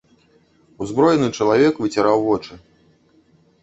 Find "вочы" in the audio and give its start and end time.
2.29-2.53